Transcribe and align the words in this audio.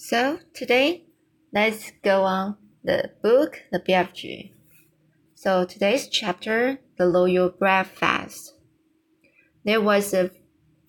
So 0.00 0.38
today, 0.54 1.06
let's 1.52 1.90
go 2.04 2.22
on 2.22 2.56
the 2.84 3.10
book, 3.20 3.62
The 3.72 3.80
BFG. 3.80 4.52
So 5.34 5.64
today's 5.64 6.06
chapter, 6.06 6.78
The 6.96 7.04
Loyal 7.04 7.48
Breakfast. 7.48 8.54
There 9.64 9.80
was 9.80 10.14
a 10.14 10.30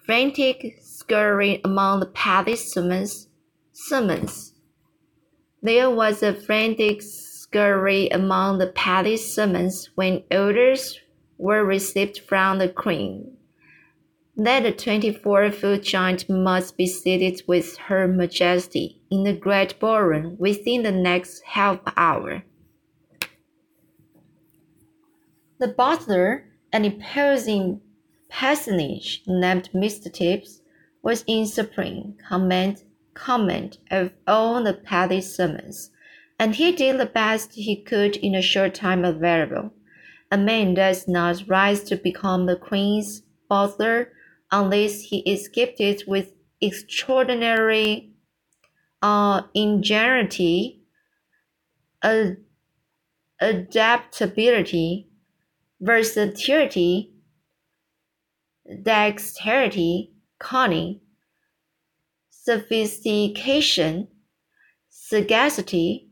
frantic 0.05 0.77
scurry 0.83 1.59
among 1.65 2.01
the 2.01 2.05
palace 2.05 2.71
servants. 2.71 3.27
servants. 3.73 4.53
There 5.63 5.89
was 5.89 6.21
a 6.21 6.31
frantic 6.31 7.01
scurry 7.01 8.09
among 8.09 8.59
the 8.59 8.67
palace 8.67 9.33
servants 9.33 9.89
when 9.95 10.23
orders 10.31 10.99
were 11.39 11.65
received 11.65 12.19
from 12.19 12.59
the 12.59 12.69
queen 12.69 13.38
that 14.45 14.63
the 14.63 14.71
24 14.71 15.51
foot 15.51 15.83
giant 15.83 16.29
must 16.29 16.77
be 16.77 16.87
seated 16.87 17.41
with 17.45 17.77
Her 17.77 18.07
Majesty 18.07 19.01
in 19.11 19.23
the 19.23 19.33
great 19.33 19.79
ballroom 19.79 20.37
within 20.39 20.83
the 20.83 20.91
next 20.91 21.41
half 21.43 21.79
hour. 21.97 22.43
The 25.59 25.67
butler, 25.67 26.45
an 26.71 26.85
imposing 26.85 27.81
personage 28.29 29.23
named 29.27 29.69
Mr. 29.73 30.11
Tibbs, 30.11 30.61
was 31.01 31.25
in 31.27 31.45
supreme 31.45 32.15
command, 32.27 32.83
command 33.13 33.77
of 33.91 34.13
all 34.25 34.63
the 34.63 34.73
palace 34.73 35.35
servants, 35.35 35.91
and 36.37 36.55
he 36.55 36.71
did 36.71 36.97
the 36.97 37.05
best 37.05 37.53
he 37.55 37.75
could 37.75 38.15
in 38.15 38.33
the 38.33 38.41
short 38.41 38.73
time 38.73 39.03
available. 39.03 39.73
A 40.31 40.37
man 40.37 40.75
does 40.75 41.07
not 41.07 41.43
rise 41.47 41.83
to 41.85 41.97
become 41.97 42.45
the 42.45 42.55
queen's 42.55 43.23
butler 43.49 44.13
unless 44.51 45.01
he 45.01 45.19
is 45.19 45.47
gifted 45.47 46.03
with 46.07 46.33
extraordinary 46.61 48.11
uh, 49.01 49.43
ingenuity, 49.53 50.81
uh, 52.01 52.31
adaptability, 53.39 55.07
versatility, 55.79 57.13
dexterity, 58.83 60.13
cunning, 60.39 60.99
sophistication, 62.29 64.07
sagacity, 64.89 66.09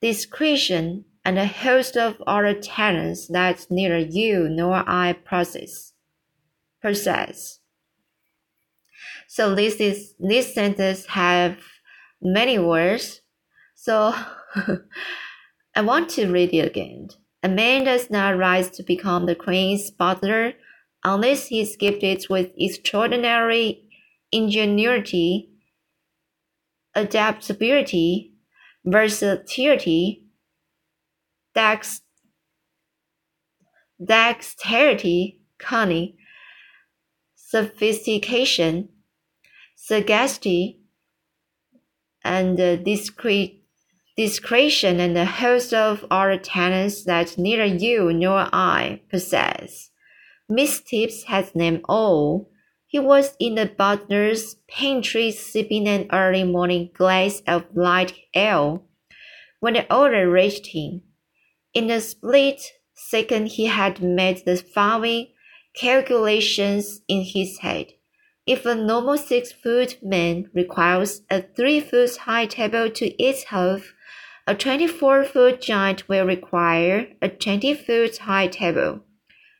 discretion, 0.00 1.04
and 1.24 1.38
a 1.38 1.46
host 1.46 1.96
of 1.96 2.20
other 2.26 2.54
talents 2.54 3.28
that 3.28 3.66
neither 3.70 3.98
you 3.98 4.48
nor 4.48 4.84
I 4.86 5.14
possess. 5.24 5.92
possess. 6.82 7.60
So 9.34 9.52
this 9.52 9.80
is 9.80 10.14
this 10.20 10.54
sentence 10.54 11.06
have 11.06 11.58
many 12.22 12.56
words. 12.56 13.20
So 13.74 14.14
I 15.74 15.80
want 15.80 16.08
to 16.10 16.30
read 16.30 16.54
it 16.54 16.64
again. 16.64 17.08
A 17.42 17.48
man 17.48 17.82
does 17.82 18.10
not 18.10 18.38
rise 18.38 18.70
to 18.70 18.84
become 18.84 19.26
the 19.26 19.34
queen's 19.34 19.90
butler 19.90 20.52
unless 21.02 21.48
he 21.48 21.60
is 21.60 21.74
gifted 21.74 22.24
with 22.30 22.52
extraordinary 22.56 23.82
ingenuity, 24.30 25.50
adaptability, 26.94 28.34
versatility, 28.84 30.22
dex, 31.56 32.02
dexterity, 33.98 35.40
cunning, 35.58 36.14
sophistication, 37.34 38.90
sagacity, 39.86 40.80
and 42.24 42.56
discre- 42.56 43.60
discretion, 44.16 44.98
and 44.98 45.16
a 45.18 45.26
host 45.26 45.74
of 45.74 46.06
other 46.10 46.38
talents 46.38 47.04
that 47.04 47.36
neither 47.36 47.66
you 47.66 48.10
nor 48.10 48.48
I 48.50 49.02
possess. 49.10 49.90
Miss 50.48 50.80
Tibbs 50.80 51.24
has 51.24 51.54
named 51.54 51.82
all. 51.86 52.50
He 52.86 52.98
was 52.98 53.36
in 53.38 53.56
the 53.56 53.66
butler's 53.66 54.56
pantry 54.70 55.30
sipping 55.32 55.86
an 55.86 56.08
early 56.10 56.44
morning 56.44 56.90
glass 56.94 57.42
of 57.46 57.64
light 57.74 58.14
ale 58.34 58.86
when 59.60 59.74
the 59.74 59.94
order 59.94 60.30
reached 60.30 60.68
him. 60.68 61.02
In 61.74 61.90
a 61.90 62.00
split 62.00 62.62
second, 62.94 63.48
he 63.48 63.66
had 63.66 64.00
made 64.00 64.46
the 64.46 64.56
following 64.56 65.28
calculations 65.74 67.02
in 67.06 67.20
his 67.22 67.58
head. 67.58 67.88
If 68.46 68.66
a 68.66 68.74
normal 68.74 69.16
six 69.16 69.52
foot 69.52 69.98
man 70.02 70.50
requires 70.52 71.22
a 71.30 71.40
three 71.40 71.80
foot 71.80 72.16
high 72.16 72.44
table 72.44 72.90
to 72.90 73.22
eat 73.22 73.46
off, 73.50 73.94
a 74.46 74.54
24 74.54 75.24
foot 75.24 75.62
giant 75.62 76.06
will 76.08 76.26
require 76.26 77.08
a 77.22 77.30
20 77.30 77.74
foot 77.74 78.18
high 78.18 78.48
table. 78.48 79.00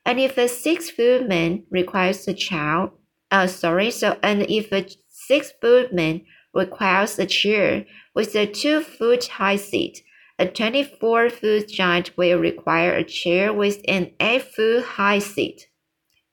And 0.04 0.20
if 0.20 0.36
a 0.36 0.48
six 0.48 0.90
foot 0.90 1.26
man 1.26 1.64
requires 1.70 2.28
a 2.28 2.34
child, 2.34 2.90
uh, 3.30 3.46
sorry, 3.46 3.90
so, 3.90 4.18
and 4.22 4.42
if 4.42 4.70
a 4.70 4.86
six 5.08 5.50
foot 5.62 5.94
man 5.94 6.26
requires 6.52 7.18
a 7.18 7.24
chair 7.24 7.86
with 8.14 8.36
a 8.36 8.46
two 8.46 8.82
foot 8.82 9.24
high 9.24 9.56
seat, 9.56 10.02
a 10.38 10.46
24 10.46 11.30
foot 11.30 11.68
giant 11.68 12.10
will 12.18 12.38
require 12.38 12.94
a 12.94 13.04
chair 13.04 13.50
with 13.50 13.80
an 13.88 14.10
8 14.20 14.42
foot 14.42 14.84
high 14.84 15.20
seat. 15.20 15.68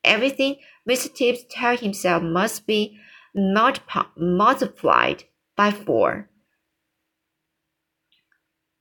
Everything 0.04 0.58
Mr. 0.90 1.14
Tibbs 1.14 1.44
tells 1.50 1.80
himself 1.80 2.24
must 2.24 2.66
be 2.66 2.98
multiplied 3.36 5.24
by 5.56 5.72
four. 5.72 6.30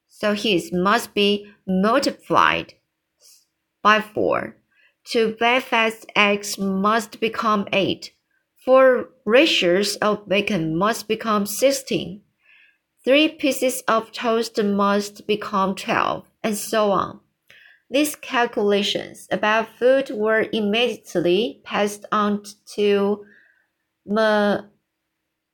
So 0.08 0.34
his 0.34 0.72
must 0.72 1.14
be 1.14 1.50
multiplied 1.66 2.74
by 3.82 4.00
four. 4.00 4.56
Two 5.04 5.34
breakfast 5.38 6.06
eggs 6.14 6.58
must 6.58 7.20
become 7.20 7.66
eight. 7.72 8.12
Four 8.64 9.08
rashers 9.24 9.96
of 9.96 10.28
bacon 10.28 10.76
must 10.76 11.08
become 11.08 11.46
sixteen. 11.46 12.22
Three 13.02 13.28
pieces 13.28 13.82
of 13.88 14.12
toast 14.12 14.62
must 14.62 15.26
become 15.26 15.74
twelve, 15.74 16.26
and 16.42 16.56
so 16.56 16.90
on. 16.90 17.20
These 17.92 18.14
calculations 18.14 19.26
about 19.32 19.76
food 19.76 20.10
were 20.10 20.46
immediately 20.52 21.60
passed 21.64 22.04
on 22.12 22.44
to 22.76 23.24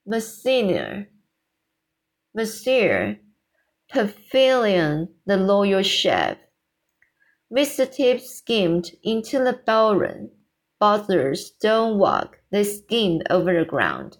Messire, 0.07 1.07
Monsieur 2.35 3.19
Papillon, 3.91 5.15
the 5.25 5.39
loyal 5.39 5.83
chef. 5.83 6.37
Mr. 7.51 7.91
Tibbs 7.91 8.29
skimmed 8.29 8.91
into 9.03 9.39
the 9.39 9.59
ballroom. 9.65 10.31
Butlers 10.79 11.53
don't 11.63 11.99
walk, 11.99 12.41
they 12.51 12.65
skim 12.65 13.23
over 13.31 13.59
the 13.59 13.65
ground, 13.65 14.19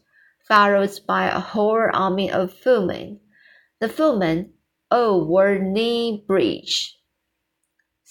followed 0.49 0.99
by 1.07 1.27
a 1.27 1.39
whole 1.39 1.91
army 1.93 2.31
of 2.33 2.55
footmen. 2.55 3.21
The 3.79 3.91
footmen 3.91 4.55
all 4.91 5.59
knee 5.61 6.25
breeches 6.27 6.96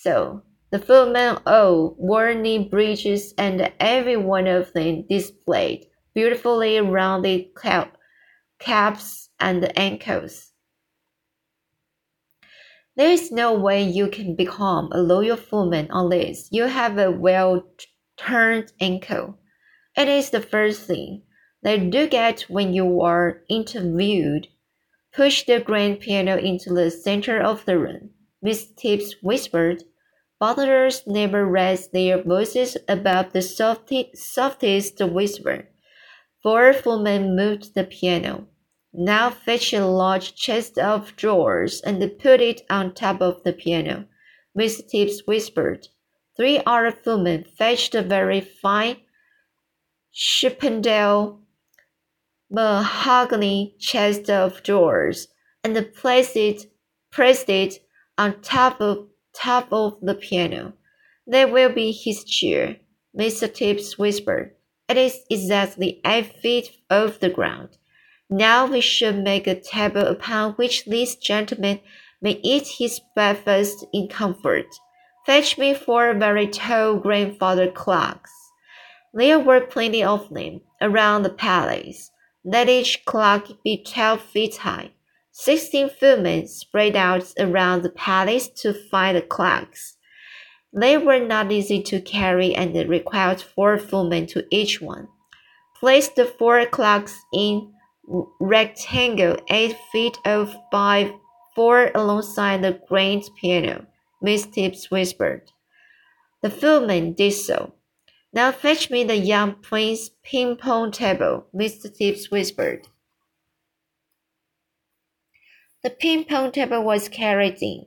so 0.05 0.43
the 0.69 0.77
footmen 0.77 1.39
all 1.47 1.95
wore 1.97 2.35
knee 2.35 2.59
breeches, 2.59 3.33
and 3.39 3.71
every 3.79 4.15
one 4.17 4.45
of 4.45 4.71
them 4.73 5.03
displayed 5.09 5.87
beautifully 6.13 6.79
rounded 6.79 7.45
caps 8.59 9.29
and 9.39 9.71
ankles. 9.75 10.51
There 12.95 13.09
is 13.09 13.31
no 13.31 13.53
way 13.53 13.81
you 13.81 14.07
can 14.07 14.35
become 14.35 14.91
a 14.91 15.01
loyal 15.01 15.37
footman 15.37 15.87
unless 15.89 16.49
you 16.51 16.65
have 16.65 16.99
a 16.99 17.09
well 17.09 17.63
turned 18.15 18.71
ankle. 18.79 19.39
It 19.97 20.07
is 20.07 20.29
the 20.29 20.39
first 20.39 20.81
thing 20.81 21.23
they 21.63 21.79
do 21.79 22.07
get 22.07 22.41
when 22.41 22.75
you 22.75 23.01
are 23.01 23.41
interviewed. 23.49 24.49
Push 25.13 25.47
the 25.47 25.59
grand 25.59 25.99
piano 25.99 26.37
into 26.37 26.73
the 26.75 26.91
center 26.91 27.41
of 27.41 27.65
the 27.65 27.79
room, 27.79 28.11
Miss 28.41 28.71
Tibbs 28.77 29.15
whispered. 29.23 29.83
Butlers 30.39 31.07
never 31.07 31.45
raised 31.45 31.93
their 31.93 32.21
voices 32.21 32.75
above 32.87 33.31
the 33.31 33.41
softest 33.41 34.99
whisper. 34.99 35.69
Four 36.43 36.73
footmen 36.73 37.35
moved 37.35 37.73
the 37.73 37.85
piano. 37.85 38.47
Now 38.93 39.29
fetch 39.29 39.73
a 39.73 39.85
large 39.85 40.35
chest 40.35 40.77
of 40.77 41.15
drawers 41.15 41.81
and 41.81 41.99
put 42.19 42.41
it 42.41 42.61
on 42.69 42.93
top 42.93 43.21
of 43.21 43.43
the 43.43 43.53
piano, 43.53 44.05
Miss 44.53 44.81
Tibbs 44.83 45.21
whispered. 45.25 45.87
Three 46.37 46.61
other 46.65 46.91
footmen 46.91 47.45
fetched 47.57 47.95
a 47.95 48.01
very 48.01 48.41
fine 48.41 48.97
Chippendale 50.11 51.41
mahogany 52.49 53.75
chest 53.79 54.29
of 54.29 54.63
drawers 54.63 55.27
and 55.63 55.93
placed 55.93 56.37
it, 56.37 56.71
placed 57.11 57.49
it 57.49 57.79
on 58.17 58.41
top 58.41 58.79
of 58.79 59.07
top 59.35 59.71
of 59.71 59.97
the 60.01 60.15
piano. 60.15 60.73
There 61.27 61.47
will 61.47 61.71
be 61.71 61.91
his 61.91 62.23
chair, 62.23 62.77
Mr. 63.17 63.51
Tibbs 63.53 63.97
whispered. 63.97 64.55
It 64.87 64.97
is 64.97 65.21
exactly 65.29 66.01
eight 66.05 66.39
feet 66.41 66.69
off 66.89 67.19
the 67.19 67.29
ground. 67.29 67.77
Now 68.29 68.65
we 68.65 68.81
should 68.81 69.17
make 69.17 69.47
a 69.47 69.59
table 69.59 70.01
upon 70.01 70.53
which 70.53 70.85
this 70.85 71.15
gentleman 71.15 71.79
may 72.21 72.39
eat 72.43 72.67
his 72.79 72.99
breakfast 73.15 73.85
in 73.93 74.07
comfort. 74.07 74.65
Fetch 75.25 75.57
me 75.57 75.73
four 75.73 76.13
very 76.13 76.47
tall 76.47 76.95
grandfather 76.97 77.69
clocks. 77.71 78.31
There 79.13 79.39
were 79.39 79.61
plenty 79.61 80.03
of 80.03 80.29
them 80.33 80.61
around 80.81 81.23
the 81.23 81.29
palace. 81.29 82.11
Let 82.43 82.69
each 82.69 83.05
clock 83.05 83.47
be 83.63 83.83
twelve 83.83 84.21
feet 84.21 84.57
high. 84.57 84.91
Sixteen 85.37 85.89
footmen 85.89 86.47
spread 86.47 86.95
out 86.95 87.33
around 87.37 87.83
the 87.83 87.89
palace 87.89 88.47
to 88.61 88.73
find 88.73 89.17
the 89.17 89.21
clocks. 89.21 89.97
They 90.71 90.97
were 90.97 91.19
not 91.19 91.51
easy 91.51 91.83
to 91.83 91.99
carry 91.99 92.55
and 92.55 92.73
required 92.87 93.41
four 93.41 93.77
footmen 93.77 94.27
to 94.27 94.45
each 94.49 94.79
one. 94.81 95.09
Place 95.77 96.07
the 96.07 96.23
four 96.23 96.65
clocks 96.65 97.19
in 97.33 97.73
rectangle 98.39 99.35
eight 99.49 99.75
feet 99.91 100.17
off 100.25 100.55
by 100.71 101.13
four 101.53 101.91
alongside 101.93 102.61
the 102.61 102.79
grand 102.87 103.23
piano, 103.35 103.87
Miss 104.21 104.45
Tibbs 104.45 104.89
whispered. 104.89 105.51
The 106.43 106.49
footman 106.49 107.11
did 107.11 107.33
so. 107.33 107.73
Now 108.31 108.53
fetch 108.53 108.89
me 108.89 109.03
the 109.03 109.17
young 109.17 109.55
prince's 109.55 110.11
ping-pong 110.23 110.91
table, 110.91 111.47
Mr. 111.53 111.93
Tibbs 111.93 112.31
whispered. 112.31 112.87
The 115.85 115.91
ping-pong 115.91 116.51
table 116.51 116.81
was 116.81 117.07
carried 117.07 117.61
in, 117.61 117.85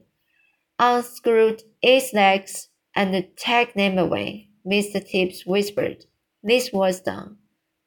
unscrewed 0.78 1.64
its 1.82 2.12
legs, 2.12 2.68
and 2.94 3.26
taken 3.36 3.72
them 3.74 3.98
away, 3.98 4.50
Mr. 4.64 5.04
Tibbs 5.04 5.44
whispered. 5.44 6.04
This 6.40 6.72
was 6.72 7.00
done. 7.00 7.38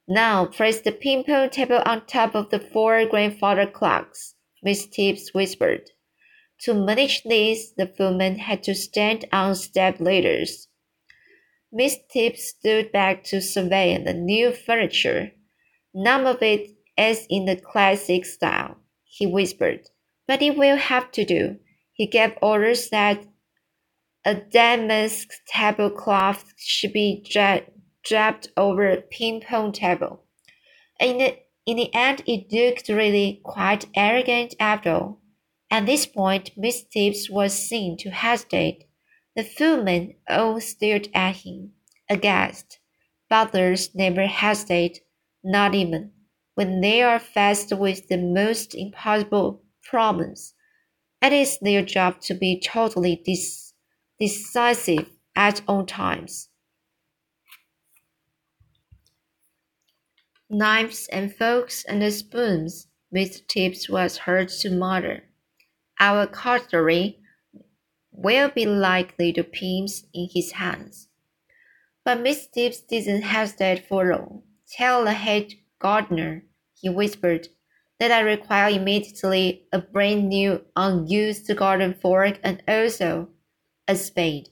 Now 0.06 0.44
place 0.44 0.82
the 0.82 0.92
ping-pong 0.92 1.48
table 1.48 1.80
on 1.86 2.04
top 2.04 2.34
of 2.34 2.50
the 2.50 2.58
four 2.58 3.06
grandfather 3.06 3.66
clocks, 3.66 4.34
Miss 4.62 4.86
Tibbs 4.86 5.30
whispered. 5.32 5.88
To 6.64 6.74
manage 6.74 7.22
this, 7.22 7.72
the 7.74 7.86
footman 7.86 8.36
had 8.36 8.62
to 8.64 8.74
stand 8.74 9.24
on 9.32 9.54
step 9.54 9.98
ladders 9.98 10.68
Miss 11.72 11.96
Tibbs 12.12 12.44
stood 12.44 12.92
back 12.92 13.24
to 13.24 13.40
survey 13.40 13.96
the 13.96 14.12
new 14.12 14.52
furniture. 14.52 15.32
None 15.94 16.26
of 16.26 16.42
it 16.42 16.68
is 16.98 17.26
in 17.30 17.46
the 17.46 17.56
classic 17.56 18.26
style, 18.26 18.76
he 19.04 19.24
whispered, 19.26 19.88
but 20.26 20.42
it 20.42 20.56
will 20.56 20.76
have 20.76 21.10
to 21.12 21.24
do. 21.24 21.56
He 21.92 22.06
gave 22.06 22.32
orders 22.40 22.88
that 22.90 23.24
a 24.24 24.34
damask 24.34 25.28
tablecloth 25.48 26.52
should 26.56 26.92
be 26.92 27.24
dra 27.28 27.62
draped 28.04 28.48
over 28.56 28.88
a 28.88 29.00
ping-pong 29.00 29.72
table. 29.72 30.24
In 30.98 31.18
the, 31.18 31.38
in 31.66 31.76
the 31.76 31.94
end, 31.94 32.22
it 32.26 32.52
looked 32.52 32.88
really 32.88 33.40
quite 33.44 33.86
arrogant 33.94 34.54
after 34.58 34.90
all. 34.90 35.20
At 35.70 35.86
this 35.86 36.06
point, 36.06 36.50
Miss 36.56 36.84
Tibbs 36.84 37.30
was 37.30 37.52
seen 37.54 37.96
to 37.98 38.10
hesitate 38.10 38.84
the 39.34 39.44
footmen 39.44 40.14
all 40.28 40.60
stared 40.60 41.08
at 41.14 41.36
him, 41.36 41.72
aghast. 42.10 42.78
Butlers 43.30 43.94
never 43.94 44.26
hesitate, 44.26 45.00
not 45.42 45.74
even 45.74 46.10
when 46.54 46.80
they 46.80 47.02
are 47.02 47.18
faced 47.18 47.72
with 47.72 48.08
the 48.08 48.18
most 48.18 48.74
impossible 48.74 49.62
problems. 49.82 50.54
It 51.22 51.32
is 51.32 51.58
their 51.60 51.82
job 51.82 52.20
to 52.22 52.34
be 52.34 52.60
totally 52.60 53.22
dis- 53.24 53.74
decisive 54.20 55.10
at 55.36 55.62
all 55.68 55.86
times. 55.86 56.48
Knives 60.50 61.08
and 61.08 61.34
forks 61.34 61.84
and 61.84 62.12
spoons, 62.12 62.88
Mr. 63.14 63.46
Tibbs 63.48 63.88
was 63.88 64.18
heard 64.18 64.48
to 64.50 64.70
mutter. 64.70 65.24
Our 65.98 66.26
cutlery 66.26 67.20
will 68.12 68.50
be 68.50 68.66
like 68.66 69.18
little 69.18 69.44
pins 69.44 70.04
in 70.12 70.28
his 70.32 70.52
hands. 70.52 71.08
But 72.04 72.20
Miss 72.20 72.46
Tibbs 72.46 72.80
didn't 72.80 73.22
hesitate 73.22 73.86
for 73.86 74.04
long. 74.06 74.42
Tell 74.68 75.04
the 75.04 75.12
head 75.14 75.54
gardener, 75.78 76.44
he 76.74 76.88
whispered, 76.88 77.48
that 78.02 78.10
I 78.10 78.18
require 78.18 78.68
immediately 78.68 79.62
a 79.72 79.78
brand 79.78 80.28
new 80.28 80.60
unused 80.74 81.48
garden 81.56 81.94
fork 81.94 82.40
and 82.42 82.60
also 82.66 83.28
a 83.86 83.94
spade. 83.94 84.48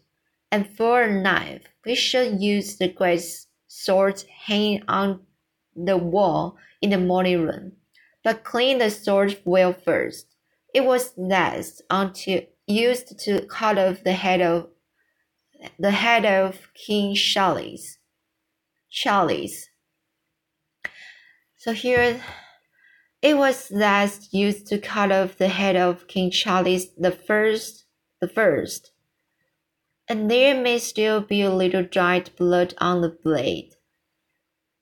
And 0.53 0.69
for 0.69 1.03
a 1.03 1.21
knife, 1.21 1.63
we 1.85 1.97
should 1.97 2.41
use 2.41 2.77
the 2.77 2.87
great 2.87 3.25
sword 3.67 4.23
hanging 4.47 4.85
on 4.87 5.23
the 5.75 5.97
wall 5.97 6.59
in 6.81 6.91
the 6.91 6.99
morning 6.99 7.43
room. 7.43 7.73
But 8.23 8.45
clean 8.45 8.79
the 8.79 8.89
sword 8.89 9.41
well 9.45 9.73
first. 9.73 10.27
It 10.73 10.85
was 10.85 11.13
last 11.17 11.83
until 11.91 12.43
used 12.69 13.19
to 13.25 13.47
cut 13.47 13.79
off 13.79 14.05
the 14.05 14.13
head 14.13 14.43
of 14.43 14.69
the 15.77 15.91
head 15.91 16.25
of 16.25 16.69
King 16.75 17.17
Charles. 17.17 17.99
Charles. 18.89 19.71
So 21.57 21.73
here 21.73 22.23
it 23.23 23.37
was 23.37 23.69
thus 23.69 24.33
used 24.33 24.67
to 24.69 24.79
cut 24.79 25.13
off 25.13 25.37
the 25.37 25.49
head 25.49 25.77
of 25.77 26.07
King 26.09 26.31
Charles 26.31 26.87
the 26.97 27.11
first 27.11 27.85
the 28.21 28.29
first. 28.29 28.93
And 30.09 30.31
there 30.31 30.61
may 30.61 30.79
still 30.79 31.21
be 31.21 31.43
a 31.43 31.51
little 31.51 31.85
dried 31.85 32.31
blood 32.37 32.75
on 32.79 33.01
the 33.01 33.09
blade. 33.09 33.75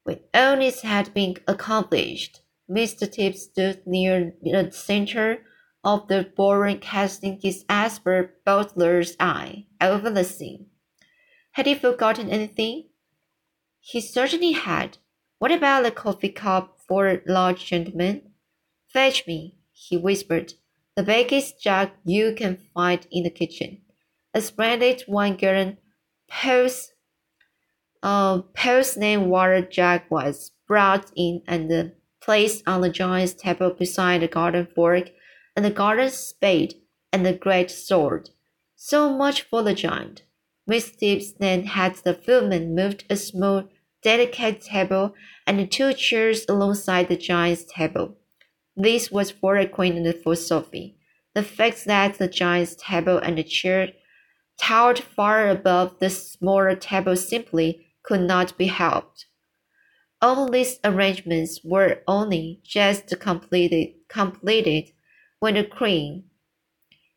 When 0.05 0.21
all 0.35 0.57
this 0.57 0.83
had 0.83 1.13
been 1.15 1.37
accomplished, 1.47 2.41
Mr. 2.71 3.11
Tibbs 3.11 3.43
stood 3.43 3.87
near 3.87 4.35
the 4.43 4.71
center 4.73 5.43
of 5.85 6.09
the 6.09 6.31
boring 6.37 6.81
casting 6.81 7.39
his 7.41 7.65
expert 7.69 8.43
butler's 8.45 9.17
eye 9.21 9.67
over 9.81 10.11
the 10.11 10.25
scene. 10.25 10.67
Had 11.53 11.67
he 11.67 11.75
forgotten 11.75 12.31
anything? 12.31 12.89
He 13.81 14.01
certainly 14.01 14.53
had. 14.53 14.99
What 15.39 15.53
about 15.53 15.85
the 15.85 15.91
coffee 15.91 16.31
cup 16.31 16.79
for 16.87 17.07
a 17.07 17.21
large 17.27 17.67
gentleman? 17.67 18.28
Fetch 18.93 19.27
me, 19.27 19.57
he 19.73 19.97
whispered, 19.97 20.55
the 20.97 21.03
biggest 21.03 21.61
jug 21.61 21.91
you 22.05 22.35
can 22.35 22.59
find 22.75 23.07
in 23.11 23.23
the 23.23 23.31
kitchen. 23.31 23.83
A 24.35 24.41
splendid 24.41 25.03
one 25.07 25.37
gallon 25.37 25.79
post, 26.31 26.93
uh, 28.03 28.43
porcelain 28.55 29.29
water 29.29 29.63
jug 29.63 30.03
was 30.11 30.53
brought 30.67 31.11
in 31.17 31.43
and 31.47 31.93
placed 32.21 32.63
on 32.67 32.81
the 32.81 32.91
giant's 32.91 33.33
table 33.33 33.71
beside 33.71 34.23
the 34.23 34.29
garden 34.29 34.69
fork 34.75 35.11
and 35.59 35.65
the 35.65 35.71
garden 35.71 36.09
spade, 36.09 36.75
and 37.13 37.27
the 37.27 37.33
great 37.33 37.69
sword. 37.69 38.31
So 38.77 39.13
much 39.17 39.43
for 39.43 39.65
the 39.65 39.75
giant. 39.75 40.23
Miss 40.69 40.95
Tibbs 40.95 41.33
then 41.33 41.65
had 41.65 41.97
the 41.97 42.15
footman 42.15 42.77
moved 42.77 43.03
a 43.11 43.17
small, 43.17 43.65
delicate 44.01 44.61
table 44.61 45.15
and 45.49 45.73
two 45.73 45.95
chairs 45.95 46.45
alongside 46.49 47.09
the 47.09 47.17
giant's 47.17 47.65
table. 47.65 48.18
This 48.81 49.11
was 49.11 49.33
for 49.33 49.57
and 49.57 50.15
for 50.23 50.37
Sophie. 50.37 50.95
The 51.35 51.43
fact 51.43 51.85
that 51.87 52.17
the 52.17 52.29
giant's 52.29 52.77
table 52.77 53.19
and 53.19 53.37
the 53.37 53.43
chair 53.43 53.89
towered 54.57 55.01
far 55.01 55.49
above 55.49 55.99
the 55.99 56.09
smaller 56.09 56.77
table 56.77 57.17
simply 57.17 57.89
could 58.05 58.21
not 58.21 58.57
be 58.57 58.69
helped. 58.69 59.27
All 60.23 60.49
these 60.49 60.79
arrangements 60.85 61.61
were 61.65 62.03
only 62.07 62.61
just 62.63 63.19
completed, 63.19 63.95
completed 64.09 64.93
when 65.41 65.55
the 65.55 65.65
queen, 65.65 66.31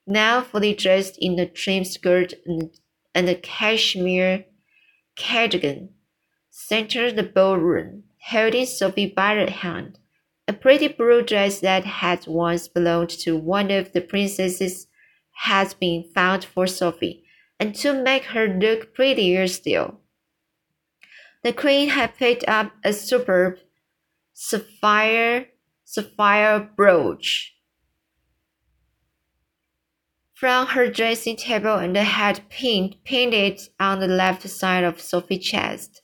now 0.08 0.42
fully 0.42 0.74
dressed 0.74 1.16
in 1.20 1.38
a 1.38 1.46
trim 1.46 1.86
skirt 1.86 2.34
and, 2.44 2.72
and 3.14 3.30
a 3.30 3.36
cashmere 3.36 4.46
cardigan, 5.16 5.90
entered 6.72 7.16
the 7.16 7.24
ballroom, 7.24 8.06
holding 8.30 8.66
Sophie 8.66 9.06
by 9.06 9.36
the 9.36 9.52
hand. 9.52 10.00
A 10.52 10.54
pretty 10.54 10.90
blue 10.90 11.22
dress 11.22 11.62
that 11.62 11.86
had 11.86 12.28
once 12.28 12.68
belonged 12.68 13.12
to 13.22 13.38
one 13.38 13.72
of 13.72 13.94
the 13.94 14.02
princesses 14.02 14.88
had 15.32 15.74
been 15.80 16.04
found 16.14 16.44
for 16.44 16.68
Sophie, 16.68 17.24
and 17.58 17.74
to 17.76 17.94
make 17.94 18.26
her 18.26 18.50
look 18.50 18.94
prettier 18.94 19.48
still. 19.48 20.02
The 21.42 21.54
queen 21.54 21.88
had 21.88 22.18
picked 22.18 22.44
up 22.50 22.74
a 22.84 22.92
superb 22.92 23.60
sapphire 24.34 25.46
sapphire 25.86 26.60
brooch 26.60 27.56
from 30.34 30.68
her 30.68 30.92
dressing 30.92 31.38
table 31.38 31.76
and 31.76 31.96
had 31.96 32.50
pinned, 32.50 32.98
pinned 33.06 33.34
it 33.34 33.70
on 33.80 34.02
the 34.02 34.08
left 34.08 34.50
side 34.50 34.84
of 34.84 35.00
Sophie's 35.00 35.46
chest. 35.46 36.01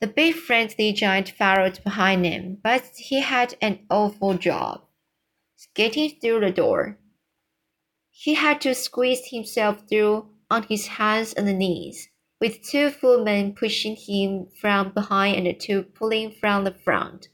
The 0.00 0.06
big 0.06 0.34
friendly 0.34 0.92
giant 0.92 1.30
followed 1.30 1.82
behind 1.84 2.24
him, 2.24 2.58
but 2.62 2.84
he 2.96 3.20
had 3.20 3.54
an 3.60 3.80
awful 3.90 4.34
job. 4.34 4.82
Getting 5.74 6.18
through 6.20 6.40
the 6.40 6.50
door. 6.50 6.98
He 8.10 8.34
had 8.34 8.60
to 8.62 8.74
squeeze 8.74 9.28
himself 9.28 9.88
through 9.88 10.30
on 10.50 10.62
his 10.64 10.86
hands 10.86 11.32
and 11.34 11.58
knees. 11.58 12.08
with 12.40 12.62
two 12.62 12.90
footmen 12.90 13.54
pushing 13.54 13.96
him 13.96 14.46
from 14.60 14.92
behind 14.92 15.46
and 15.46 15.60
two 15.60 15.82
pulling 15.82 16.32
from 16.32 16.64
the 16.64 16.72
front. 16.72 17.28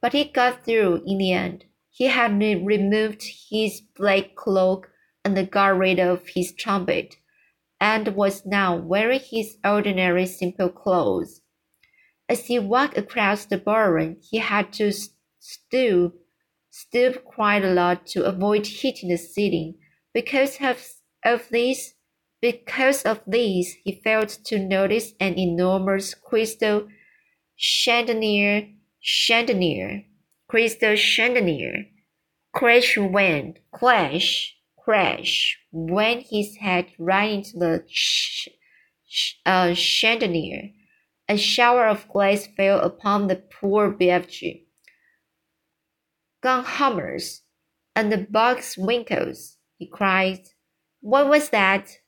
But 0.00 0.12
he 0.12 0.24
got 0.24 0.64
through 0.64 1.02
in 1.06 1.18
the 1.18 1.32
end. 1.32 1.64
He 1.90 2.04
had 2.06 2.40
removed 2.40 3.24
his 3.50 3.80
black 3.96 4.36
cloak 4.36 4.90
and 5.24 5.50
got 5.50 5.76
rid 5.76 5.98
of 5.98 6.28
his 6.28 6.52
trumpet, 6.52 7.16
and 7.80 8.14
was 8.14 8.46
now 8.46 8.76
wearing 8.76 9.20
his 9.20 9.56
ordinary 9.64 10.26
simple 10.26 10.68
clothes. 10.68 11.40
As 12.28 12.46
he 12.46 12.58
walked 12.58 12.98
across 12.98 13.46
the 13.46 13.56
ballroom, 13.56 14.18
he 14.20 14.38
had 14.38 14.72
to 14.74 14.92
stoop, 15.38 16.14
stoop 16.70 17.24
quite 17.24 17.64
a 17.64 17.72
lot 17.72 18.06
to 18.08 18.24
avoid 18.24 18.66
hitting 18.66 19.08
the 19.08 19.16
ceiling. 19.16 19.74
Because 20.12 20.58
of, 20.60 20.84
of 21.24 21.48
this, 21.48 21.94
because 22.40 23.02
of 23.02 23.20
this, 23.26 23.74
he 23.82 24.00
failed 24.04 24.28
to 24.28 24.58
notice 24.58 25.14
an 25.18 25.38
enormous 25.38 26.14
crystal 26.14 26.88
chandelier, 27.56 28.68
chandelier, 29.00 30.04
crystal 30.48 30.96
chandelier, 30.96 31.86
crash 32.54 32.96
went, 32.98 33.58
crash, 33.72 34.56
crash, 34.78 35.58
when 35.72 36.20
his 36.20 36.56
head 36.56 36.86
right 36.98 37.30
into 37.30 37.58
the 37.58 37.84
uh, 39.46 39.74
chandelier. 39.74 40.70
A 41.28 41.36
shower 41.36 41.86
of 41.86 42.08
glass 42.08 42.46
fell 42.56 42.80
upon 42.80 43.26
the 43.26 43.36
poor 43.36 43.92
BFG. 43.92 44.64
Gun 46.40 46.64
hammers 46.64 47.42
and 47.94 48.10
the 48.10 48.18
box 48.18 48.78
winkles, 48.78 49.58
he 49.76 49.86
cried. 49.86 50.40
What 51.00 51.28
was 51.28 51.50
that? 51.50 51.98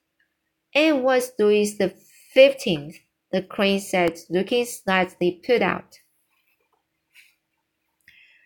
It 0.73 0.97
was 0.97 1.33
Louis 1.39 1.77
the 1.77 1.93
fifteenth, 2.33 2.97
the 3.33 3.43
crane 3.43 3.81
said, 3.81 4.19
looking 4.31 4.65
slightly 4.65 5.43
put 5.45 5.63
out. 5.63 5.99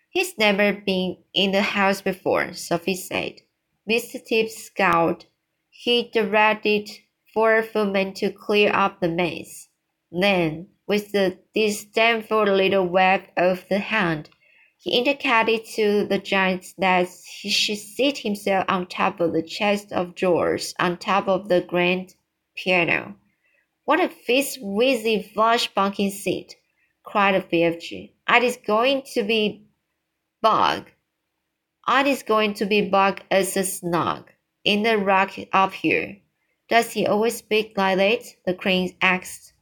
He's 0.09 0.37
never 0.37 0.73
been 0.73 1.17
in 1.33 1.51
the 1.51 1.61
house 1.61 2.01
before, 2.01 2.53
Sophie 2.53 2.95
said. 2.95 3.41
Mr. 3.89 4.23
Tibbs 4.23 4.55
scowled. 4.55 5.25
He 5.69 6.09
directed 6.11 6.89
four 7.33 7.61
footmen 7.61 8.13
to 8.15 8.31
clear 8.31 8.71
up 8.73 9.01
the 9.01 9.09
mess. 9.09 9.67
Then, 10.11 10.67
with 10.87 11.15
a 11.15 11.37
disdainful 11.53 12.43
little 12.43 12.87
wag 12.87 13.31
of 13.35 13.65
the 13.69 13.79
hand, 13.79 14.29
he 14.77 14.97
indicated 14.97 15.65
to 15.73 16.05
the 16.05 16.19
giant 16.19 16.75
that 16.77 17.07
he 17.39 17.49
should 17.49 17.79
seat 17.79 18.19
himself 18.19 18.65
on 18.69 18.85
top 18.85 19.19
of 19.19 19.33
the 19.33 19.41
chest 19.41 19.91
of 19.91 20.13
drawers 20.13 20.75
on 20.79 20.97
top 20.97 21.27
of 21.27 21.49
the 21.49 21.61
grand 21.61 22.13
piano. 22.55 23.15
What 23.85 23.99
a 23.99 24.09
fizz 24.09 24.59
wizzy 24.61 25.33
flush 25.33 25.73
bunking 25.73 26.11
seat, 26.11 26.55
cried 27.03 27.33
BFG. 27.49 28.11
It 28.29 28.43
is 28.43 28.57
going 28.57 29.01
to 29.13 29.23
be 29.23 29.65
bug. 30.41 30.91
It 31.87 32.05
is 32.05 32.21
going 32.21 32.53
to 32.55 32.65
be 32.67 32.87
bug 32.87 33.21
as 33.31 33.57
a 33.57 33.63
snug 33.63 34.29
in 34.63 34.83
the 34.83 34.99
rock 34.99 35.33
up 35.51 35.73
here. 35.73 36.17
Does 36.69 36.91
he 36.91 37.07
always 37.07 37.37
speak 37.37 37.73
like 37.75 37.97
that? 37.97 38.23
The 38.45 38.53
crane 38.53 38.95
asked. 39.01 39.53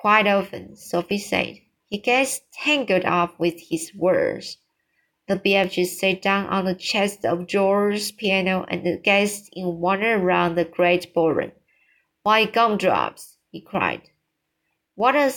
Quite 0.00 0.26
often, 0.26 0.76
Sophie 0.76 1.18
said. 1.18 1.58
He 1.90 1.98
gets 1.98 2.40
tangled 2.54 3.04
up 3.04 3.38
with 3.38 3.60
his 3.68 3.94
words. 3.94 4.56
The 5.28 5.36
BFG 5.36 5.84
sat 5.84 6.22
down 6.22 6.46
on 6.46 6.64
the 6.64 6.74
chest 6.74 7.26
of 7.26 7.46
George's 7.46 8.10
piano 8.10 8.64
and 8.68 9.04
gazed 9.04 9.50
in 9.52 9.78
wonder 9.78 10.14
around 10.14 10.54
the 10.54 10.64
great 10.64 11.12
ballroom. 11.12 11.52
Why, 12.22 12.46
gumdrops, 12.46 13.36
he 13.50 13.60
cried. 13.60 14.08
What 14.94 15.16
a 15.16 15.34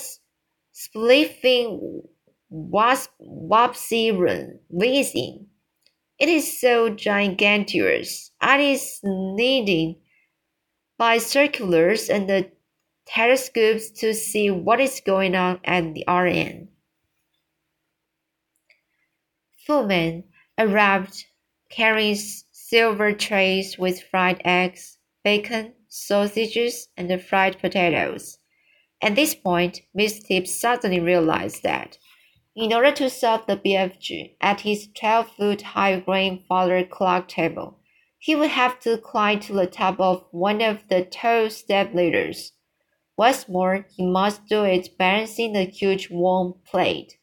spliffing 0.72 2.00
wasp 2.48 3.10
wapsy 3.20 4.18
run 4.18 4.60
whizzing. 4.70 5.48
It 6.18 6.30
is 6.30 6.58
so 6.58 6.88
gigantuous. 6.88 8.30
It 8.42 8.60
is 8.60 8.98
needing 9.04 10.00
binoculars 10.96 12.08
and 12.08 12.30
the 12.30 12.50
telescopes 13.06 13.90
to 13.90 14.14
see 14.14 14.50
what 14.50 14.80
is 14.80 15.02
going 15.04 15.34
on 15.34 15.60
at 15.64 15.94
the 15.94 16.06
other 16.06 16.26
end. 16.26 16.68
Footmen 19.66 20.24
arrived 20.58 21.24
carrying 21.70 22.16
silver 22.16 23.12
trays 23.12 23.78
with 23.78 24.02
fried 24.02 24.40
eggs, 24.44 24.98
bacon, 25.22 25.72
sausages, 25.88 26.88
and 26.96 27.22
fried 27.22 27.58
potatoes. 27.58 28.38
At 29.02 29.16
this 29.16 29.34
point, 29.34 29.82
Miss 29.94 30.20
Tibbs 30.22 30.58
suddenly 30.58 31.00
realized 31.00 31.62
that 31.62 31.98
in 32.56 32.72
order 32.72 32.92
to 32.92 33.10
solve 33.10 33.46
the 33.46 33.56
BFG 33.56 34.36
at 34.40 34.60
his 34.60 34.88
12 34.98 35.28
foot 35.36 35.62
high 35.62 35.98
grandfather 35.98 36.84
clock 36.84 37.26
table, 37.28 37.80
he 38.18 38.36
would 38.36 38.50
have 38.50 38.78
to 38.80 38.96
climb 38.96 39.40
to 39.40 39.52
the 39.52 39.66
top 39.66 39.98
of 39.98 40.24
one 40.30 40.62
of 40.62 40.88
the 40.88 41.04
tall 41.04 41.50
step 41.50 41.92
ladders. 41.92 42.52
What's 43.16 43.48
more, 43.48 43.86
he 43.96 44.04
must 44.04 44.46
do 44.46 44.64
it 44.64 44.98
balancing 44.98 45.52
the 45.52 45.64
huge 45.64 46.10
warm 46.10 46.54
plate 46.64 47.18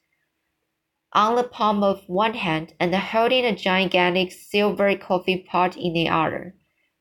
on 1.14 1.36
the 1.36 1.44
palm 1.44 1.84
of 1.84 2.08
one 2.08 2.34
hand 2.34 2.74
and 2.80 2.96
holding 2.96 3.46
a 3.46 3.56
gigantic 3.56 4.32
silver 4.32 4.96
coffee 4.96 5.38
pot 5.38 5.76
in 5.76 5.94
the 5.94 6.08
other. 6.08 6.56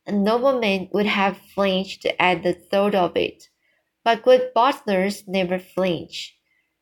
A 0.06 0.12
nobleman 0.12 0.88
would 0.92 1.06
have 1.06 1.38
flinched 1.54 2.06
at 2.18 2.42
the 2.42 2.52
thought 2.52 2.94
of 2.94 3.16
it, 3.16 3.44
but 4.02 4.22
good 4.22 4.50
butlers 4.54 5.28
never 5.28 5.58
flinch. 5.58 6.36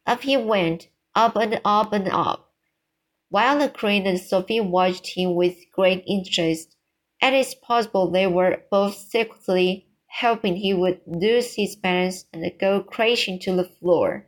Up 0.06 0.22
he 0.22 0.36
went, 0.36 0.88
up 1.14 1.36
and 1.36 1.60
up 1.64 1.92
and 1.92 2.08
up. 2.08 2.52
While 3.28 3.58
the 3.58 3.68
Queen 3.68 4.06
and 4.06 4.18
Sophie 4.18 4.60
watched 4.60 5.08
him 5.08 5.34
with 5.34 5.70
great 5.74 6.02
interest, 6.06 6.76
it 7.20 7.34
is 7.34 7.54
possible 7.54 8.10
they 8.10 8.26
were 8.26 8.62
both 8.70 8.94
secretly 8.94 9.87
hoping 10.20 10.56
he 10.56 10.74
would 10.74 11.00
lose 11.06 11.54
his 11.54 11.76
balance 11.76 12.24
and 12.32 12.50
go 12.58 12.82
crashing 12.82 13.38
to 13.38 13.54
the 13.54 13.70
floor. 13.80 14.26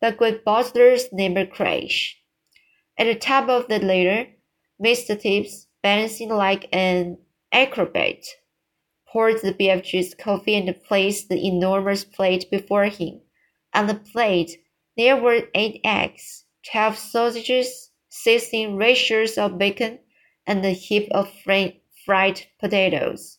But 0.00 0.16
good 0.18 0.44
butlers 0.44 1.08
never 1.12 1.46
crash. 1.46 2.16
At 2.98 3.04
the 3.04 3.14
top 3.14 3.48
of 3.48 3.68
the 3.68 3.78
ladder, 3.78 4.28
Mr. 4.84 5.20
Tibbs, 5.20 5.68
balancing 5.82 6.30
like 6.30 6.68
an 6.72 7.18
acrobat, 7.52 8.24
poured 9.12 9.40
the 9.40 9.54
BFG's 9.54 10.14
coffee 10.14 10.54
and 10.54 10.82
placed 10.84 11.28
the 11.28 11.46
enormous 11.46 12.04
plate 12.04 12.50
before 12.50 12.86
him. 12.86 13.20
On 13.74 13.86
the 13.86 13.94
plate, 13.94 14.58
there 14.96 15.16
were 15.16 15.48
eight 15.54 15.80
eggs, 15.84 16.44
twelve 16.70 16.96
sausages, 16.96 17.90
sixteen 18.08 18.76
rashers 18.76 19.38
of 19.38 19.58
bacon, 19.58 20.00
and 20.46 20.64
a 20.64 20.70
heap 20.70 21.08
of 21.12 21.32
fried 21.44 22.46
potatoes. 22.60 23.38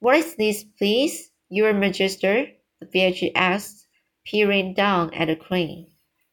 What 0.00 0.16
is 0.16 0.34
this, 0.36 0.64
please, 0.64 1.29
Your 1.50 1.74
Majesty? 1.74 2.58
the 2.80 2.86
BFG 2.86 3.32
asked, 3.34 3.88
peering 4.24 4.72
down 4.72 5.12
at 5.12 5.26
the 5.26 5.34
queen. 5.36 5.90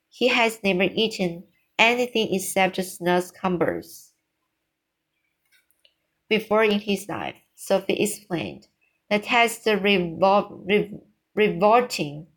He 0.09 0.27
has 0.27 0.63
never 0.63 0.83
eaten 0.83 1.43
anything 1.79 2.33
except 2.33 2.77
snozzcumbers. 2.77 4.12
Before 6.29 6.63
in 6.63 6.79
his 6.79 7.09
life, 7.09 7.36
Sophie 7.55 8.01
explained, 8.01 8.67
the 9.09 9.17
test 9.17 9.65
revol- 9.65 10.62
re- 10.65 11.00
revolting 11.33 12.27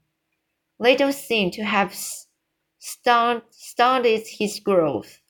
little 0.79 1.13
seemed 1.13 1.53
to 1.53 1.65
have 1.65 1.95
stunned, 2.79 3.43
stunted 3.51 4.27
his 4.27 4.59
growth. 4.59 5.21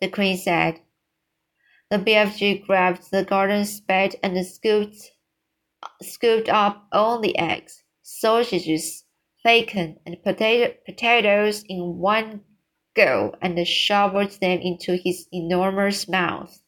The 0.00 0.08
queen 0.08 0.36
said. 0.36 0.80
The 1.88 1.98
BFG 1.98 2.66
grabbed 2.66 3.12
the 3.12 3.24
garden 3.24 3.64
spade 3.64 4.16
and 4.20 4.44
scooped, 4.44 5.12
scooped 6.02 6.48
up 6.48 6.88
all 6.90 7.20
the 7.20 7.38
eggs, 7.38 7.84
sausages, 8.02 9.04
bacon, 9.44 10.00
and 10.04 10.20
potato, 10.20 10.74
potatoes 10.84 11.62
in 11.68 11.98
one 11.98 12.42
go 12.96 13.36
and 13.40 13.68
shoveled 13.68 14.32
them 14.40 14.58
into 14.60 14.96
his 14.96 15.28
enormous 15.32 16.08
mouth. 16.08 16.60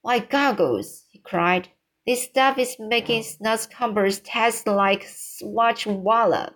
Why, 0.00 0.20
goggles, 0.20 1.04
he 1.10 1.18
cried. 1.18 1.68
This 2.06 2.22
stuff 2.22 2.56
is 2.56 2.76
making 2.78 3.24
snozzcumbers 3.24 4.24
taste 4.24 4.66
like 4.66 5.04
swatchwallop. 5.04 6.54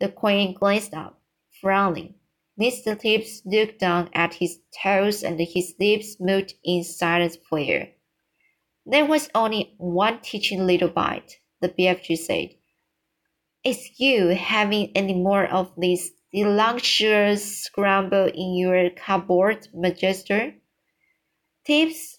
The 0.00 0.08
queen 0.08 0.54
glanced 0.54 0.94
up, 0.94 1.20
frowning. 1.60 2.14
Mr. 2.60 2.98
Tibbs 2.98 3.42
looked 3.44 3.80
down 3.80 4.08
at 4.14 4.34
his 4.34 4.60
toes 4.82 5.22
and 5.22 5.40
his 5.40 5.74
lips 5.80 6.16
moved 6.20 6.54
in 6.62 6.84
silent 6.84 7.36
prayer. 7.42 7.92
There 8.86 9.06
was 9.06 9.30
only 9.34 9.74
one 9.78 10.20
teaching 10.20 10.66
little 10.66 10.88
bite, 10.88 11.40
the 11.60 11.68
BFG 11.68 12.16
said. 12.18 12.50
Is 13.64 13.98
you 13.98 14.28
having 14.28 14.92
any 14.94 15.14
more 15.14 15.46
of 15.46 15.72
this 15.76 16.10
deluxious 16.32 17.62
scramble 17.62 18.26
in 18.26 18.56
your 18.56 18.90
cupboard, 18.90 19.68
Majester? 19.74 20.54
Tibbs, 21.64 22.18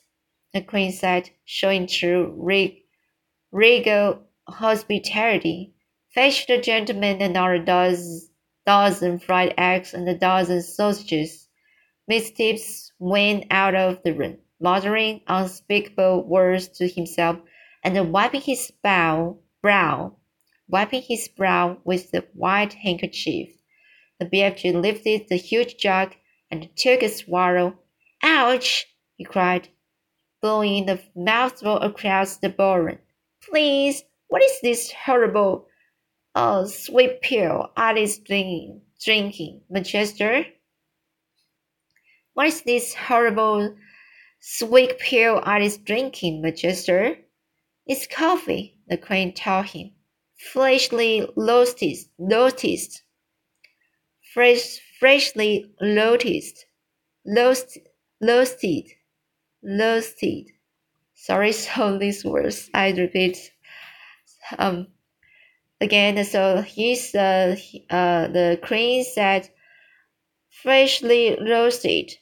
the 0.54 0.62
queen 0.62 0.92
said, 0.92 1.30
showing 1.46 1.86
true 1.86 2.34
regal 3.52 4.24
hospitality. 4.48 5.76
Fetch 6.14 6.48
the 6.48 6.58
gentleman 6.60 7.22
another 7.22 7.60
dozen, 7.60 8.22
dozen 8.66 9.20
fried 9.20 9.54
eggs 9.58 9.94
and 9.94 10.08
a 10.08 10.18
dozen 10.18 10.62
sausages. 10.62 11.48
Miss 12.08 12.32
Tibbs 12.32 12.92
went 13.00 13.46
out 13.50 13.76
of 13.76 14.02
the 14.04 14.14
room, 14.14 14.38
muttering 14.60 15.22
unspeakable 15.28 16.24
words 16.24 16.68
to 16.78 16.88
himself 16.88 17.40
and 17.84 18.12
wiping 18.12 18.42
his 18.42 18.72
brow, 18.82 19.38
brow, 19.62 20.16
wiping 20.68 21.04
his 21.04 21.28
brow 21.28 21.78
with 21.84 22.12
the 22.12 22.26
white 22.34 22.74
handkerchief. 22.74 23.50
The 24.20 24.26
BFG 24.26 24.82
lifted 24.82 25.28
the 25.30 25.36
huge 25.36 25.78
jug 25.78 26.16
and 26.50 26.70
took 26.76 27.04
a 27.04 27.10
swallow. 27.10 27.80
Ouch! 28.24 28.88
he 29.16 29.24
cried, 29.24 29.70
blowing 30.42 30.86
the 30.86 31.02
mouthful 31.16 31.78
across 31.78 32.38
the 32.38 32.50
ballroom. 32.50 33.00
Please, 33.42 34.04
what 34.28 34.42
is 34.42 34.60
this 34.62 34.92
horrible 34.92 35.68
uh, 36.36 36.66
sweet 36.66 37.22
pill 37.22 37.72
Alice 37.78 38.18
drinking, 38.20 38.82
drinking, 39.04 39.62
Manchester? 39.70 40.46
What 42.34 42.48
is 42.48 42.62
this 42.64 42.94
horrible 42.94 43.76
sweet 44.42 45.00
pill 45.00 45.42
Alice 45.46 45.78
drinking, 45.78 46.42
Manchester? 46.42 47.18
It's 47.88 48.06
coffee, 48.08 48.78
the 48.88 48.98
crane 48.98 49.34
told 49.34 49.68
him. 49.68 49.92
Freshly 50.52 51.26
roasted, 51.38 51.98
noticed. 52.20 53.04
Fresh, 54.34 54.80
freshly 55.00 55.74
roasted, 55.82 56.66
roasted, 57.26 57.84
roasted, 58.22 58.86
roasted. 59.64 60.48
Sorry, 61.14 61.52
so 61.54 61.98
these 61.98 62.26
words 62.26 62.70
I 62.74 62.92
repeat. 62.92 63.52
Um, 64.60 64.88
again, 65.82 66.24
so 66.26 66.62
he's 66.62 67.14
uh, 67.16 67.56
uh 67.90 68.28
the 68.28 68.60
crane 68.62 69.04
said, 69.04 69.50
freshly 70.50 71.38
roasted. 71.42 72.14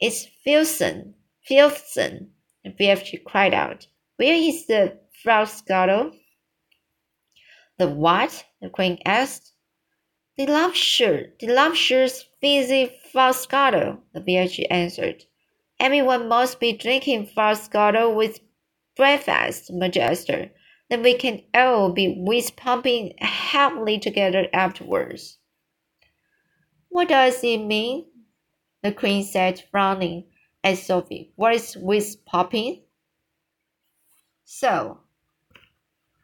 It's 0.00 0.26
Filson, 0.44 1.14
Filson. 1.44 2.32
The 2.64 2.70
BFG 2.70 3.24
cried 3.24 3.54
out. 3.54 3.86
Where 4.16 4.34
is 4.34 4.66
the 4.66 4.98
Froscato? 5.24 6.12
The 7.78 7.88
what? 7.88 8.44
the 8.60 8.70
queen 8.70 8.98
asked. 9.04 9.52
The 10.36 10.46
luxurious, 10.46 11.32
the 11.40 11.48
luxurious 11.48 12.24
fizzy 12.40 12.92
Froscato, 13.12 14.00
the 14.14 14.20
BFG 14.20 14.66
answered. 14.70 15.24
Everyone 15.80 16.28
must 16.28 16.60
be 16.60 16.72
drinking 16.72 17.26
Froscato 17.36 18.14
with 18.14 18.40
breakfast, 18.96 19.70
Majester. 19.72 20.50
Then 20.92 21.02
we 21.02 21.14
can 21.14 21.42
all 21.54 21.90
be 21.90 22.16
whiz 22.18 22.50
pumping 22.50 23.14
happily 23.18 23.98
together 23.98 24.46
afterwards. 24.52 25.38
What 26.90 27.08
does 27.08 27.42
it 27.42 27.64
mean? 27.64 28.04
The 28.82 28.92
queen 28.92 29.24
said, 29.24 29.64
frowning 29.70 30.26
at 30.62 30.76
Sophie. 30.76 31.32
What 31.34 31.54
is 31.54 31.78
whiz 31.78 32.16
popping? 32.16 32.82
So, 34.44 35.00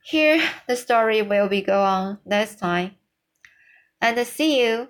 here 0.04 0.46
the 0.66 0.76
story 0.76 1.22
will 1.22 1.48
be 1.48 1.62
go 1.62 1.80
on 1.80 2.18
next 2.26 2.58
time. 2.58 2.96
And 4.02 4.18
see 4.26 4.62
you 4.62 4.88